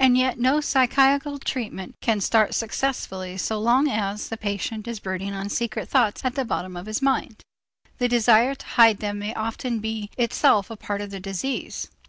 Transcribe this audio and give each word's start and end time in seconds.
And 0.00 0.18
yet 0.18 0.40
no 0.40 0.60
psychical 0.60 1.38
treatment 1.38 1.94
can 2.00 2.20
start 2.20 2.52
successfully 2.52 3.36
so 3.38 3.60
long 3.60 3.86
as 3.86 4.28
the 4.28 4.36
patient 4.36 4.88
is 4.88 4.98
brooding 4.98 5.34
on 5.34 5.50
secret 5.50 5.88
thoughts 5.88 6.24
at 6.24 6.34
the 6.34 6.44
bottom 6.44 6.76
of 6.76 6.86
his 6.86 7.00
mind. 7.00 7.42
The 7.98 8.08
desire 8.08 8.56
to 8.56 8.66
hide 8.66 8.98
them 8.98 9.20
may 9.20 9.34
often 9.34 9.78
be 9.78 10.10
itself 10.18 10.68
a 10.68 10.74
part 10.76 11.00
of 11.00 11.10
the 11.10 11.20
disease. 11.20 11.88